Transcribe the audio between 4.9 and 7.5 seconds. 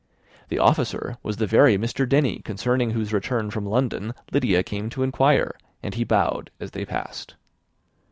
inquire, and he bowed as they passed.